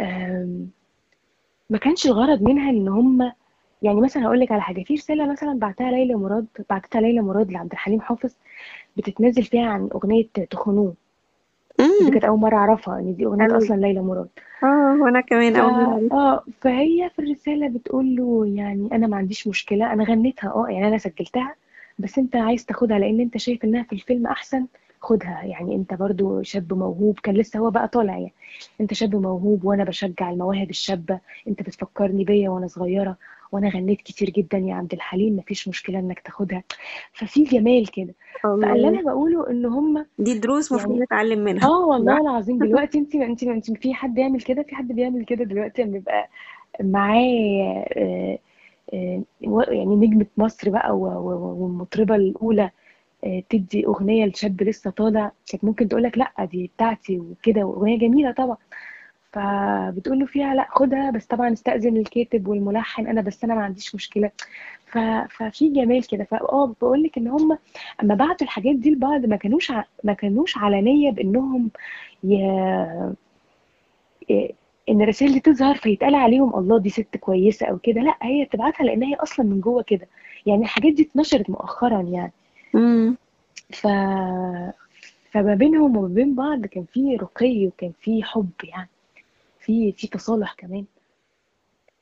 آم، 0.00 0.70
ما 1.74 1.80
كانش 1.80 2.06
الغرض 2.06 2.42
منها 2.42 2.70
إن 2.70 2.88
هم 2.88 3.32
يعني 3.82 4.00
مثلا 4.00 4.26
هقول 4.26 4.40
لك 4.40 4.52
على 4.52 4.62
حاجة 4.62 4.82
في 4.82 4.94
رسالة 4.94 5.32
مثلا 5.32 5.58
بعتها 5.58 5.90
ليلى 5.90 6.14
مراد 6.14 6.46
بعتها 6.70 7.00
ليلى 7.00 7.20
مراد 7.20 7.52
لعبد 7.52 7.72
الحليم 7.72 8.00
حافظ 8.00 8.34
بتتنازل 8.96 9.42
فيها 9.42 9.66
عن 9.66 9.88
أغنية 9.94 10.26
تخنوه 10.50 10.94
امم 11.80 12.10
كانت 12.10 12.24
أول 12.24 12.38
مرة 12.38 12.56
أعرفها 12.56 12.98
إن 12.98 13.16
دي 13.16 13.26
أغنية 13.26 13.56
أصلا 13.56 13.76
ليلى 13.76 14.00
مراد. 14.00 14.28
آه 14.62 14.96
وأنا 15.02 15.20
كمان 15.20 15.56
أول 15.56 15.72
أعرف. 15.72 16.12
آه 16.12 16.44
فهي 16.60 17.10
في 17.16 17.18
الرسالة 17.18 17.68
بتقول 17.68 18.16
له 18.16 18.46
يعني 18.46 18.88
أنا 18.92 19.06
ما 19.06 19.16
عنديش 19.16 19.48
مشكلة 19.48 19.92
أنا 19.92 20.04
غنيتها 20.04 20.50
آه 20.50 20.66
يعني 20.68 20.88
أنا 20.88 20.98
سجلتها 20.98 21.54
بس 21.98 22.18
أنت 22.18 22.36
عايز 22.36 22.64
تاخدها 22.66 22.98
لأن 22.98 23.20
أنت 23.20 23.36
شايف 23.36 23.64
إنها 23.64 23.82
في 23.82 23.92
الفيلم 23.92 24.26
أحسن 24.26 24.66
خدها. 25.04 25.40
يعني 25.44 25.74
انت 25.74 25.94
برضو 25.94 26.42
شاب 26.42 26.72
موهوب 26.74 27.18
كان 27.22 27.34
لسه 27.34 27.58
هو 27.60 27.70
بقى 27.70 27.88
طالع 27.88 28.12
يعني. 28.18 28.32
انت 28.80 28.94
شاب 28.94 29.16
موهوب 29.16 29.64
وأنا 29.64 29.84
بشجع 29.84 30.30
المواهب 30.30 30.70
الشابة. 30.70 31.18
انت 31.48 31.62
بتفكرني 31.62 32.24
بيا 32.24 32.50
وأنا 32.50 32.66
صغيرة 32.66 33.16
وأنا 33.52 33.68
غنيت 33.68 33.98
كتير 34.02 34.30
جدا 34.30 34.58
يا 34.58 34.74
عبد 34.74 34.92
الحليم. 34.92 35.36
مفيش 35.36 35.68
مشكلة 35.68 35.98
انك 35.98 36.20
تاخدها. 36.20 36.62
ففي 37.12 37.42
جمال 37.44 37.90
كده. 37.90 38.14
فاللي 38.42 38.88
أنا 38.88 39.02
بقوله 39.02 39.50
ان 39.50 39.66
هم 39.66 40.06
دي 40.18 40.38
دروس 40.38 40.72
المفروض 40.72 40.92
يعني 40.92 41.04
نتعلم 41.04 41.44
منها. 41.44 41.68
آه 41.68 41.86
والله 41.86 42.20
العظيم. 42.20 42.58
دلوقتي 42.58 42.98
انت 42.98 43.14
انت 43.14 43.42
انت 43.42 43.70
في 43.70 43.94
حد 43.94 44.14
بيعمل 44.14 44.40
كده؟ 44.40 44.62
في 44.62 44.74
حد 44.74 44.88
بيعمل 44.88 45.24
كده 45.24 45.44
دلوقتي؟ 45.44 45.82
لما 45.82 45.92
بيبقى 45.92 46.28
معاه 46.80 47.84
آه، 47.96 48.38
آه، 48.94 49.22
يعني 49.68 49.96
نجمة 49.96 50.26
مصر 50.36 50.70
بقى 50.70 50.96
و- 50.96 51.06
و- 51.06 51.56
والمطربة 51.62 52.14
الأولى. 52.16 52.62
آه، 52.62 52.70
تدي 53.50 53.86
أغنية 53.86 54.26
لشاب 54.26 54.62
لسه 54.62 54.90
طالع 54.90 55.32
كانت 55.50 55.64
ممكن 55.64 55.88
تقولك 55.88 56.18
لأ 56.18 56.44
دي 56.44 56.70
بتاعتي 56.76 57.18
وكده 57.18 57.64
وأغنية 57.64 57.98
جميلة 57.98 58.32
طبعا. 58.32 58.56
فبتقول 59.32 60.18
له 60.18 60.26
فيها 60.26 60.54
لا 60.54 60.66
خدها 60.70 61.10
بس 61.10 61.26
طبعا 61.26 61.52
استأذن 61.52 61.96
الكاتب 61.96 62.48
والملحن 62.48 63.06
أنا 63.06 63.20
بس 63.20 63.44
أنا 63.44 63.54
ما 63.54 63.62
عنديش 63.64 63.94
مشكلة. 63.94 64.30
ففي 65.28 65.68
جمال 65.68 66.06
كده. 66.06 66.24
فاه 66.24 66.74
بقول 66.80 67.02
لك 67.02 67.18
إن 67.18 67.28
هم 67.28 67.58
أما 68.02 68.14
بعتوا 68.14 68.46
الحاجات 68.46 68.76
دي 68.76 68.90
لبعض 68.90 69.26
ما 69.26 69.36
كانوش 69.36 69.70
ع... 69.70 69.84
ما 70.04 70.12
كانوش 70.12 70.58
علانيه 70.58 71.10
بإنهم 71.10 71.70
ي... 72.24 72.34
ي- 74.30 74.54
إن 74.88 75.02
الرسائل 75.02 75.32
دي 75.32 75.40
تظهر 75.40 75.74
فيتقال 75.74 76.14
عليهم 76.14 76.54
الله 76.56 76.78
دي 76.78 76.90
ست 76.90 77.16
كويسة 77.16 77.66
أو 77.66 77.78
كده. 77.78 78.00
لا 78.00 78.16
هي 78.22 78.44
بتبعتها 78.44 78.84
لأن 78.84 79.02
هي 79.02 79.14
أصلا 79.14 79.46
من 79.46 79.60
جوه 79.60 79.82
كده. 79.82 80.06
يعني 80.46 80.62
الحاجات 80.62 80.92
دي 80.92 81.02
اتنشرت 81.02 81.50
مؤخرا 81.50 82.00
يعني. 82.02 82.32
ف 83.72 83.86
فما 85.32 85.54
بينهم 85.54 85.96
وما 85.96 86.08
بين 86.08 86.34
بعض 86.34 86.66
كان 86.66 86.84
في 86.92 87.16
رقي 87.16 87.66
وكان 87.66 87.92
في 88.00 88.22
حب 88.22 88.50
يعني. 88.64 88.88
في 89.60 89.92
في 89.92 90.06
تصالح 90.06 90.54
كمان. 90.58 90.84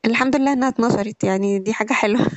الحمد 0.07 0.37
لله 0.37 0.52
إنها 0.52 0.69
اتنشرت 0.69 1.25
يعني 1.25 1.59
دي 1.59 1.73
حاجة 1.73 1.93
حلوة. 1.93 2.26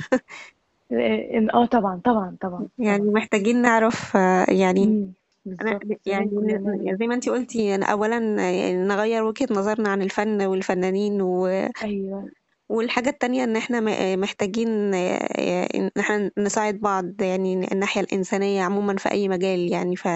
آه 1.54 1.66
طبعا 1.66 2.00
طبعا 2.04 2.36
طبعا 2.40 2.68
يعني 2.78 2.98
طبعا 2.98 3.10
محتاجين 3.10 3.62
نعرف 3.62 4.16
آه، 4.16 4.46
يعني 4.50 4.84
امم 4.84 5.12
أنا 5.46 5.78
بالظبط. 5.78 6.00
يعني 6.06 6.28
كلنا 6.30 6.90
إيه 6.90 6.94
زي 6.94 7.06
ما 7.06 7.14
انتي 7.14 7.30
قلتي 7.30 7.74
أنا 7.74 8.50
يعني 8.50 8.76
نغير 8.76 9.24
وجهة 9.24 9.48
نظرنا 9.50 9.88
عن 9.88 10.02
الفن 10.02 10.42
والفنانين 10.42 11.22
و... 11.22 11.46
أيوه. 11.82 12.30
والحاجة 12.68 13.08
التانية 13.08 13.44
إن 13.44 13.56
إحنا 13.56 13.80
م- 13.80 14.20
محتاجين 14.20 14.94
آه، 14.94 15.68
إن 15.74 15.90
إحنا 16.00 16.30
نساعد 16.38 16.74
بعض 16.80 17.22
يعني 17.22 17.72
الناحية 17.72 18.00
الإنسانية 18.00 18.62
عموما 18.62 18.96
في 18.96 19.10
أي 19.10 19.28
مجال 19.28 19.72
يعني 19.72 19.96
ف... 19.96 20.08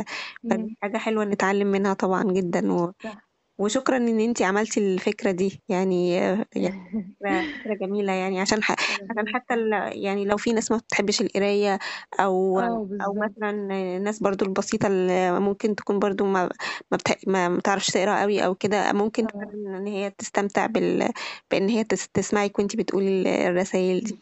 فدي 0.50 0.76
حاجة 0.82 0.98
حلوة 0.98 1.24
نتعلم 1.24 1.66
منها 1.66 1.94
طبعا 1.94 2.24
جدا 2.24 2.72
و... 2.72 2.92
صح. 3.02 3.29
وشكرا 3.60 3.96
إن 3.96 4.20
انتي 4.20 4.44
عملتي 4.44 4.80
الفكرة 4.80 5.30
دي. 5.30 5.62
يعني 5.68 6.18
آه، 6.18 6.46
يعني 6.56 6.90
فكرة 7.20 7.42
فكرة 7.60 7.74
جميلة 7.86 8.12
يعني. 8.12 8.40
عشان 8.40 8.62
ح... 8.62 8.72
عشان 9.10 9.34
حتى 9.34 9.54
ال... 9.54 9.72
يعني 10.04 10.24
لو 10.24 10.36
في 10.36 10.52
ناس 10.52 10.70
ما 10.70 10.76
بتحبش 10.76 11.20
القراية 11.20 11.78
أو 12.20 12.60
آه 12.60 12.88
أو 13.06 13.14
مثلا 13.14 13.50
الناس 13.96 14.22
برضو 14.22 14.44
البسيطة 14.44 14.86
اللي 14.86 15.40
ممكن 15.40 15.74
تكون 15.74 15.98
برضو 15.98 16.24
ما 16.26 16.44
ما, 16.90 16.96
بتح... 16.96 17.16
ما 17.26 17.48
ما 17.48 17.60
تعرفش 17.60 17.86
تقرأ 17.86 18.20
قوي 18.20 18.44
أو 18.44 18.54
كده 18.54 18.92
ممكن 18.92 19.26
فعلا 19.26 19.78
إن 19.78 19.86
هي 19.86 20.10
تستمتع 20.10 20.66
بال... 20.66 21.08
بإن 21.50 21.68
هي 21.68 21.84
تس... 21.84 22.08
تسمعك 22.08 22.58
وانتي 22.58 22.76
بتقولي 22.76 23.48
الرسائل 23.48 24.00
دي. 24.00 24.20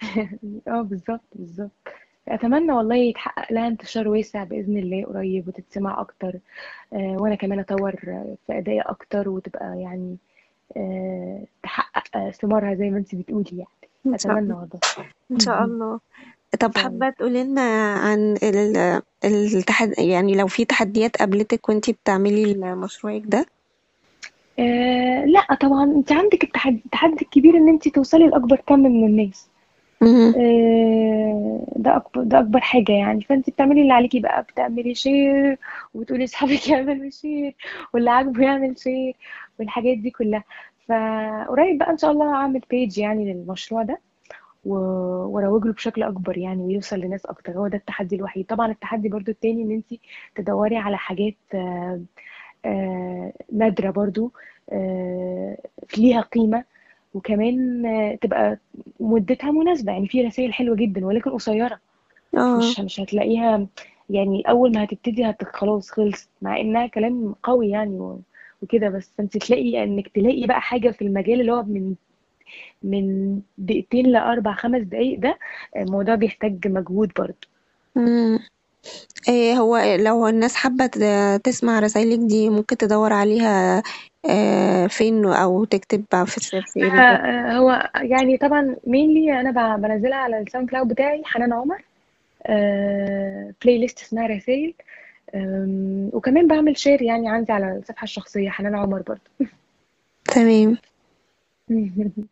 آه 0.68 0.82
بالظبط 0.82 1.24
بالظبط. 1.34 1.93
أتمنى 2.28 2.72
والله 2.72 2.96
يتحقق 2.96 3.52
لها 3.52 3.68
انتشار 3.68 4.08
واسع 4.08 4.44
بإذن 4.44 4.76
الله 4.76 5.04
قريب 5.04 5.48
وتتسمع 5.48 6.00
أكتر 6.00 6.34
آه 6.92 7.16
وأنا 7.20 7.34
كمان 7.34 7.58
أطور 7.58 7.92
في 8.46 8.58
أدائي 8.58 8.80
أكتر 8.80 9.28
وتبقى 9.28 9.80
يعني 9.80 10.16
آه 10.76 11.40
تحقق 11.62 12.16
آه، 12.16 12.30
ثمارها 12.30 12.74
زي 12.74 12.90
ما 12.90 12.98
انت 12.98 13.14
بتقولي 13.14 13.50
يعني. 13.52 14.14
أتمنى 14.16 14.38
الله. 14.38 14.54
والله. 14.54 15.10
إن 15.30 15.38
شاء 15.38 15.64
الله. 15.64 16.00
طب 16.60 16.72
ان 16.76 16.82
حابة 16.82 17.10
تقولي 17.10 17.44
لنا 17.44 17.94
عن 17.94 18.36
ال... 18.42 19.02
التحد... 19.24 19.94
يعني 19.98 20.34
لو 20.34 20.46
في 20.46 20.64
تحديات 20.64 21.16
قابلتك 21.16 21.68
وانتي 21.68 21.92
بتعملي 21.92 22.54
مشروعك 22.74 23.22
ده؟ 23.26 23.46
آه 24.58 25.24
لا 25.24 25.54
طبعا. 25.60 25.84
انت 25.84 26.12
عندك 26.12 26.44
التحدي 26.44 26.82
التحدي 26.84 27.22
الكبير 27.22 27.56
إن 27.56 27.68
انت 27.68 27.88
توصلي 27.88 28.26
لأكبر 28.26 28.56
كم 28.66 28.78
من 28.78 29.06
الناس. 29.06 29.48
ده 31.76 31.96
أكبر 31.96 32.22
ده 32.22 32.38
أكبر 32.40 32.60
حاجة 32.60 32.92
يعني. 32.92 33.20
فأنت 33.24 33.50
بتعملي 33.50 33.82
اللي 33.82 33.92
عليكي 33.92 34.20
بقى 34.20 34.42
بتعملي 34.42 34.94
share 34.94 35.58
وبتقولي 35.94 36.22
لاصحابك 36.24 36.68
يعملوا 36.70 37.10
share 37.10 37.54
واللي 37.94 38.10
عاجبه 38.10 38.42
يعمل 38.44 38.78
share 38.78 39.16
والحاجات 39.58 39.98
دي 39.98 40.10
كلها. 40.10 40.44
فقريب 40.88 41.78
بقى 41.78 41.90
إن 41.90 41.98
شاء 41.98 42.10
الله 42.10 42.34
هعمل 42.36 42.60
page 42.70 42.98
يعني 42.98 43.32
للمشروع 43.32 43.82
ده 43.82 44.00
واروج 44.64 45.66
له 45.66 45.72
بشكل 45.72 46.02
أكبر 46.02 46.38
يعني 46.38 46.62
ويوصل 46.62 47.00
لناس 47.00 47.26
أكتر. 47.26 47.52
هو 47.52 47.68
ده 47.68 47.76
التحدي 47.78 48.16
الوحيد. 48.16 48.46
طبعا 48.46 48.70
التحدي 48.72 49.08
برضو 49.08 49.30
التاني 49.30 49.62
إن 49.62 49.70
أنت 49.70 50.00
تدوري 50.36 50.76
على 50.76 50.96
حاجات 50.98 51.36
آه، 51.54 52.00
آه، 52.64 53.32
نادرة 53.52 53.90
برضو 53.90 54.32
آه، 54.72 55.56
ليها 55.98 56.20
قيمة. 56.20 56.64
وكمان 57.14 57.86
آه، 57.86 58.14
تبقى 58.14 58.58
مدتها 59.00 59.50
مناسبة 59.50 59.92
يعني 59.92 60.08
في 60.08 60.22
رسائل 60.22 60.52
حلوة 60.52 60.76
جدا 60.76 61.06
ولكن 61.06 61.30
قصيرة. 61.30 61.78
آه. 62.36 62.56
مش 62.56 62.80
مش 62.80 63.00
هتلاقيها 63.00 63.66
يعني 64.10 64.42
أول 64.48 64.72
ما 64.72 64.84
هتبتدي 64.84 65.24
هت 65.24 65.44
خلاص 65.44 65.90
خلصت 65.90 66.28
مع 66.42 66.60
إنها 66.60 66.86
كلام 66.86 67.34
قوي 67.42 67.68
يعني 67.70 68.18
وكده 68.62 68.88
بس 68.88 69.10
أنت 69.20 69.36
تلاقي 69.38 69.84
إنك 69.84 70.08
تلاقي 70.08 70.46
بقى 70.46 70.60
حاجة 70.60 70.90
في 70.90 71.02
المجال 71.02 71.40
اللي 71.40 71.52
هو 71.52 71.62
من 71.62 71.94
من 72.82 73.40
دقيقتين 73.58 74.06
لأربع 74.06 74.54
خمس 74.54 74.82
دقايق 74.82 75.18
ده 75.20 75.38
الموضوع 75.76 76.14
بيحتاج 76.14 76.68
مجهود 76.68 77.12
برضه. 77.18 77.48
إيه 79.28 79.54
هو 79.54 79.96
لو 79.98 80.28
الناس 80.28 80.54
حابة 80.54 80.86
تسمع 81.36 81.78
رسائلك 81.80 82.18
دي 82.18 82.48
ممكن 82.50 82.76
تدور 82.76 83.12
عليها 83.12 83.82
آه، 84.30 84.86
فين 84.86 85.26
أو 85.26 85.64
تكتب 85.64 86.04
في 86.24 86.76
إيه 86.76 86.82
بالظبط؟ 86.90 86.98
آه، 87.00 87.52
هو 87.52 87.90
يعني 87.96 88.36
طبعا 88.36 88.76
أنا 89.40 89.76
ب- 89.76 89.80
بنزلها 89.82 90.18
على 90.18 90.38
ال 90.38 90.70
SoundCloud 90.70 90.88
بتاعي 90.88 91.22
حنان 91.24 91.52
عمر. 91.52 91.84
آه، 92.46 93.54
playlist 93.64 94.00
اسمها 94.00 94.26
رسائل 94.26 94.74
آم، 95.34 96.10
وكمان 96.12 96.46
بعمل 96.48 96.76
share 96.76 97.02
يعني 97.02 97.28
عندي 97.28 97.52
على 97.52 97.76
الصفحة 97.78 98.04
الشخصية 98.04 98.50
حنان 98.50 98.74
عمر 98.74 99.02
برضه 99.02 99.20
تمام. 100.34 100.76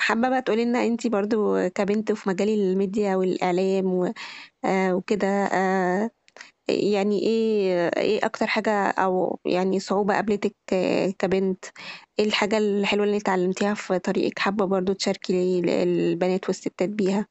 حابة 0.00 0.28
بقى 0.28 0.42
تقولي 0.42 0.64
لنا 0.64 0.86
أنتي 0.86 1.08
برضو 1.08 1.68
كبنت 1.68 2.12
في 2.12 2.28
مجال 2.28 2.48
الميديا 2.48 3.16
والإعلام 3.16 3.86
و- 3.86 4.12
آه، 4.64 4.94
وكده 4.94 5.26
آه، 5.28 6.10
يعني 6.68 7.22
إيه 7.22 7.88
إيه 7.96 8.26
أكتر 8.26 8.46
حاجة 8.46 8.70
أو 8.90 9.38
يعني 9.44 9.80
صعوبة 9.80 10.14
قابلتك 10.14 10.54
آه، 10.72 11.10
كبنت؟ 11.18 11.64
إيه 12.18 12.24
الحاجة 12.24 12.58
الحلوة 12.58 13.04
اللي 13.04 13.16
اتعلمتيها 13.16 13.74
في 13.74 13.98
طريقك 13.98 14.38
حابة 14.38 14.64
برضو 14.64 14.92
تشاركي 14.92 15.60
البنات 15.82 16.46
والستات 16.48 16.88
بيها؟ 16.88 17.26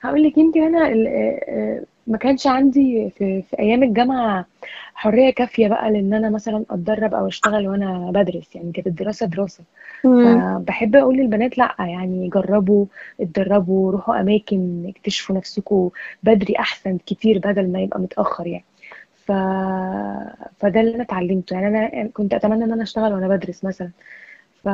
هقول 0.00 0.22
لك 0.22 0.38
يمكن 0.38 0.62
أنا 0.62 0.88
ال- 0.88 1.06
آه، 1.06 1.40
آه، 1.48 1.84
ما 2.06 2.18
كانش 2.18 2.46
عندي 2.46 3.10
في, 3.10 3.42
في 3.42 3.58
أيام 3.58 3.82
الجامعة 3.82 4.46
حرية 4.94 5.30
كافية 5.30 5.68
بقى 5.68 5.90
لأن 5.90 6.14
أنا 6.14 6.30
مثلا 6.30 6.64
أتدرب 6.70 7.14
أو 7.14 7.28
أشتغل 7.28 7.68
وأنا 7.68 8.10
بدرس 8.10 8.56
يعني 8.56 8.72
كانت 8.72 8.86
الدراسة 8.86 9.26
دراسة. 9.26 9.64
مم. 10.04 10.58
فبحب 10.58 10.96
أقول 10.96 11.16
للبنات 11.16 11.58
لأ 11.58 11.74
يعني 11.78 12.28
جربوا 12.28 12.86
اتدربوا 13.20 13.92
روحوا 13.92 14.20
أماكن 14.20 14.92
اكتشفوا 14.96 15.36
نفسكم 15.36 15.90
بدري 16.22 16.54
أحسن 16.58 16.98
كتير 17.06 17.38
بدل 17.38 17.72
ما 17.72 17.80
يبقى 17.80 18.00
متأخر 18.00 18.46
يعني. 18.46 18.64
ف... 19.16 19.32
فده 20.58 20.80
اللي 20.80 20.94
أنا 20.94 21.02
اتعلمته. 21.02 21.54
يعني 21.54 21.68
أنا 21.68 22.08
كنت 22.08 22.34
أتمنى 22.34 22.64
إن 22.64 22.72
أنا 22.72 22.82
أشتغل 22.82 23.12
وأنا 23.12 23.28
بدرس 23.28 23.64
مثلا. 23.64 23.90
ف... 24.64 24.68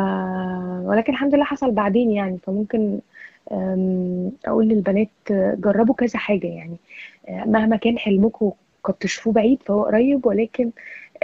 ولكن 0.85 1.13
الحمد 1.13 1.35
لله 1.35 1.45
حصل 1.45 1.71
بعدين 1.71 2.11
يعني. 2.11 2.39
فممكن 2.39 2.99
أقول 4.47 4.69
للبنات 4.69 5.09
جربوا 5.31 5.95
كذا 5.95 6.19
حاجة 6.19 6.47
يعني. 6.47 6.77
أه، 7.29 7.45
مهما 7.45 7.77
كان 7.77 7.99
حلمكم 7.99 8.53
قد 8.85 8.95
تشوفوه 8.95 9.33
بعيد 9.33 9.63
فهو 9.63 9.83
قريب 9.85 10.27
ولكن 10.27 10.71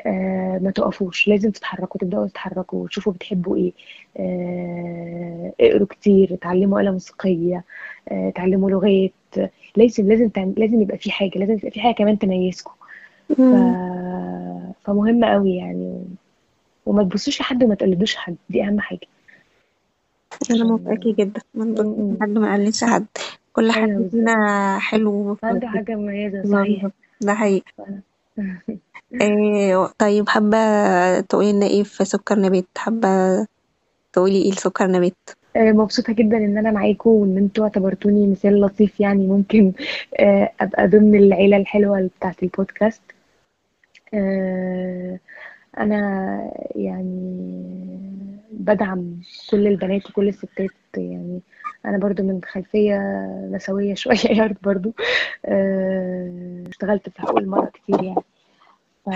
آه 0.07 0.59
ما 0.63 0.71
تقفوش. 0.71 1.29
لازم 1.29 1.51
تتحركوا 1.51 2.01
تبدأوا 2.01 2.27
تتحركوا 2.27 2.85
وتشوفوا 2.85 3.13
بتحبوا 3.13 3.57
إيه. 3.57 3.73
آه 4.17 5.53
اقروا 5.61 5.87
كتير 5.87 6.35
اتعلموا 6.35 6.81
آلة 6.81 6.91
موسيقية 6.91 7.65
آه 8.09 8.29
اتعلموا 8.29 8.71
لغات. 8.71 9.13
لازم 9.77 10.09
لازم 10.09 10.31
لازم 10.57 10.83
يبقى 10.83 10.99
في 10.99 11.11
حاجة 11.11 11.39
لازم 11.39 11.53
يبقى 11.55 11.71
في 11.71 11.81
حاجة 11.81 11.95
كمان 11.95 12.19
تميزكم. 12.19 12.73
ف... 13.29 13.41
مم. 13.41 13.75
فمهمة 14.85 15.27
قوي 15.27 15.57
يعني. 15.57 16.05
وما 16.87 17.03
تبصوش 17.03 17.41
لحد 17.41 17.65
وما 17.65 17.75
تقلدوش 17.75 18.17
حد 18.17 18.37
دي 18.51 18.63
أهم 18.65 18.81
حاجة. 18.81 19.07
أنا 20.51 20.55
عشان 20.55 20.67
موافقاكي 20.67 21.13
جدا. 21.13 21.41
ما 21.55 21.65
نبصش 21.65 21.85
م- 21.85 22.11
م. 22.11 22.17
لحد 22.21 22.29
ما 22.31 22.55
قلتش 22.55 22.85
حد. 22.85 23.07
كل 23.53 23.73
حد 23.73 23.89
بالظبط 23.89 24.11
فينا 24.11 24.79
حلو 24.79 25.35
في 25.35 25.47
عنده 25.47 25.69
حاجة 25.69 25.95
مميزة 25.95 26.43
صحيح. 26.53 26.87
ده 27.21 27.35
حقيقي. 27.35 27.73
ف... 27.79 27.81
إيه 29.21 29.87
طيب 29.99 30.29
حابة 30.29 30.59
تقولي 31.21 31.53
لنا 31.53 31.67
إيه 31.67 31.83
في 31.83 32.05
سكر 32.05 32.39
نبات؟ 32.41 32.65
حابة 32.77 33.09
تقولي 34.13 34.43
إيه 34.43 34.51
لسكر 34.51 34.87
نبات؟ 34.87 35.17
آه، 35.57 35.73
مبسوطة 35.73 36.13
جدا 36.13 36.37
إن 36.37 36.59
أنا 36.59 36.71
معاكم 36.71 37.11
وإن 37.11 37.37
أنتوا 37.39 37.65
اعتبرتوني 37.65 38.27
مثال 38.27 38.61
لطيف 38.61 39.01
يعني 39.01 39.27
ممكن 39.27 39.73
آه، 40.21 40.51
أبقى 40.61 40.89
ضمن 40.89 41.15
العيلة 41.15 41.57
الحلوة 41.57 42.11
بتاعت 42.19 42.43
البودكاست. 42.43 43.03
أنا 45.79 46.41
يعني 46.77 47.45
بدعم 48.51 49.21
كل 49.51 49.67
البنات 49.67 50.11
وكل 50.11 50.29
الستات 50.29 50.71
يعني 50.97 51.41
أنا 51.85 51.99
برضو 51.99 52.23
من 52.23 52.41
خلفية 52.45 52.99
نسوية 53.53 53.95
شوية 54.03 54.31
يعني 54.31 54.57
برضو 54.63 54.93
آه، 55.47 56.65
اشتغلت 56.69 57.09
في 57.09 57.21
حقوق 57.23 57.39
المرأة 57.39 57.71
كتير 57.75 58.03
يعني 58.03 58.23
ف 59.07 59.09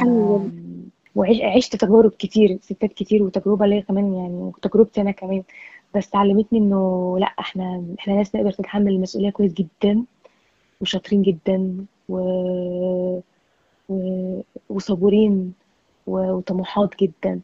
وعشت 1.14 1.76
تجارب 1.76 2.10
كتير 2.10 2.58
ستات 2.62 2.92
كتير 2.92 3.22
وتجربة 3.22 3.66
ليا 3.66 3.80
كمان 3.80 4.14
يعني 4.14 4.34
وتجربتي 4.34 5.00
أنا 5.00 5.10
كمان 5.10 5.42
بس 5.94 6.14
علمتني 6.14 6.58
إنه 6.58 7.16
لأ 7.20 7.34
إحنا 7.40 7.84
إحنا 7.98 8.14
ناس 8.14 8.34
نقدر 8.34 8.52
تتحمل 8.52 8.92
المسؤولية 8.92 9.30
كويس 9.30 9.52
جدا 9.52 10.04
وشاطرين 10.80 11.22
جدا 11.22 11.86
و... 12.08 12.18
و... 13.88 14.40
وصبورين. 14.68 15.52
وطموحات 16.08 16.90
جدا. 17.00 17.40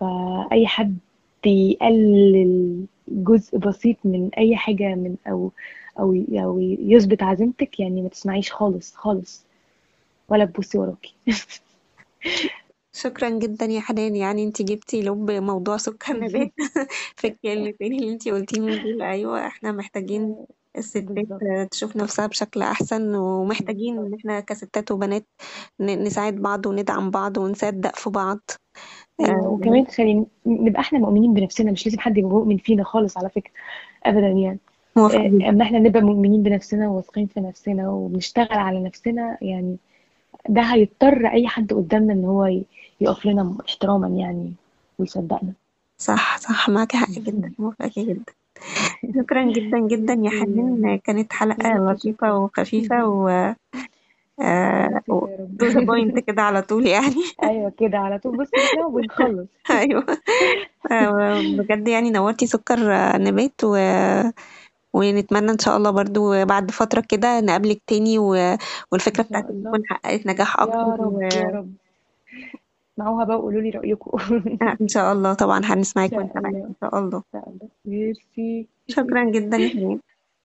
فأي 0.00 0.66
حد 0.66 0.98
يقلل 1.46 2.86
جزء 3.08 3.58
بسيط 3.58 3.96
من 4.04 4.30
أي 4.38 4.56
حاجة 4.56 4.94
من 4.94 5.16
أو 5.26 5.52
أو 5.98 6.24
أو 6.32 6.60
يثبت 6.60 7.22
عزيمتك 7.22 7.80
يعني 7.80 8.02
ما 8.02 8.08
تسمعيش 8.08 8.52
خالص 8.52 8.94
خالص. 8.94 9.44
ولا 10.28 10.44
تبصي 10.44 10.78
وراكي. 10.78 11.14
شكرا 13.02 13.28
جدا 13.28 13.66
يا 13.66 13.80
حنان. 13.80 14.16
يعني 14.16 14.44
أنت 14.44 14.62
جبتي 14.62 15.02
لب 15.02 15.30
موضوع 15.30 15.76
سكر 15.76 16.20
نبات 16.20 16.52
في 17.16 17.26
الكلمتين 17.26 17.92
اللي 17.92 18.12
أنت 18.12 18.28
قلتيهم 18.28 18.74
دول. 18.74 19.02
أيوه 19.02 19.46
إحنا 19.46 19.72
محتاجين 19.72 20.46
الستات 20.78 21.04
بالظبط. 21.04 21.40
تشوف 21.70 21.96
نفسها 21.96 22.26
بشكل 22.26 22.62
أحسن 22.62 23.14
ومحتاجين 23.14 23.98
إن 23.98 24.14
إحنا 24.14 24.40
كستات 24.40 24.90
وبنات 24.90 25.26
ن- 25.80 26.02
نساعد 26.04 26.34
بعض 26.34 26.66
وندعم 26.66 27.10
بعض 27.10 27.38
ونصدق 27.38 27.96
في 27.96 28.10
بعض. 28.10 28.38
أيوه 29.20 29.44
آه، 29.44 29.48
وكمان 29.48 29.86
خلينا 29.86 30.24
نبقى 30.46 30.80
إحنا 30.80 30.98
مؤمنين 30.98 31.34
بنفسنا 31.34 31.72
مش 31.72 31.86
لازم 31.86 31.98
حد 31.98 32.18
يبقى 32.18 32.30
مؤمن 32.30 32.56
فينا 32.56 32.84
خالص 32.84 33.18
على 33.18 33.28
فكرة 33.30 33.52
ابدا 34.06 34.26
يعني. 34.26 34.58
موافقة 34.96 35.24
آه، 35.24 35.28
جدا. 35.28 35.48
أما 35.48 35.64
إحنا 35.64 35.78
نبقى 35.78 36.02
مؤمنين 36.02 36.42
بنفسنا 36.42 36.88
وواثقين 36.88 37.26
في 37.26 37.40
نفسنا 37.40 37.88
وبنشتغل 37.90 38.52
على 38.58 38.80
نفسنا 38.82 39.38
يعني 39.42 39.76
ده 40.48 40.62
هيضطر 40.62 41.26
أي 41.26 41.48
حد 41.48 41.72
قدامنا 41.72 42.12
إن 42.12 42.24
هو 42.24 42.46
ي- 42.46 42.64
يقف 43.00 43.26
لنا 43.26 43.56
احتراما 43.68 44.08
يعني 44.08 44.52
ويصدقنا. 44.98 45.52
صح 45.98 46.38
صح 46.38 46.68
معاكي 46.68 46.96
حق 46.96 47.10
جدا 47.10 47.52
موافقة 47.58 47.90
جدا. 47.96 48.24
شكرا 49.10 49.52
جدا 49.52 49.78
جدا 49.78 50.12
يا 50.14 50.30
حنان 50.30 50.98
كانت 51.04 51.32
حلقة 51.32 51.92
لطيفة 51.92 52.38
وخفيفة 52.38 53.06
و 53.06 53.52
to 55.06 55.28
the 55.62 55.80
point 55.80 56.18
كده 56.18 56.42
على 56.42 56.62
طول 56.62 56.86
يعني. 56.86 57.22
أيوه 57.42 57.72
كده 57.78 57.98
على 57.98 58.18
طول. 58.18 58.36
بصي 58.36 58.50
كده 58.72 58.86
وبنخلص 58.86 59.48
أيوه. 59.70 60.06
آه، 60.92 61.40
بجد 61.58 61.88
يعني 61.88 62.10
نورتي 62.10 62.46
سكر 62.46 62.78
نبات 63.18 63.64
و... 63.64 63.76
ونتمنى 64.92 65.50
إن 65.50 65.58
شاء 65.58 65.76
الله 65.76 65.90
برضو 65.90 66.44
بعد 66.44 66.70
فترة 66.70 67.00
كده 67.08 67.40
نقابلك 67.40 67.82
تاني 67.86 68.18
و... 68.18 68.56
والفكرة 68.92 69.20
إن 69.22 69.26
بتاعتك 69.28 69.48
تكون 69.48 69.82
حققت 69.90 70.26
نجاح 70.26 70.56
يا 70.58 70.62
أكتر 70.62 71.00
رب 71.04 71.22
يا 71.22 71.50
رب. 71.54 71.72
اسمعوها 72.98 73.24
بقى 73.24 73.36
وقولوا 73.38 73.60
لي 73.60 73.70
رأيكم. 73.70 74.10
وان 74.80 74.88
شاء 74.88 75.12
الله 75.12 75.34
طبعا 75.34 75.58
إن 75.64 75.64
هنسمعك 75.64 76.12
ونتابعك 76.12 76.54
الله. 76.54 76.66
إن 76.66 76.74
شاء 76.80 76.98
الله. 76.98 77.16
إن 77.18 77.22
شاء 77.32 77.48
الله. 77.48 77.68
ميرسي. 77.84 78.66
شكرا 78.90 79.30
جدا 79.30 79.56
يا 79.56 79.68
حنان 79.68 80.00